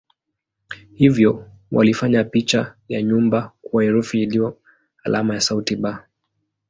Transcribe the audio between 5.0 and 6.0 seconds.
alama ya sauti "b".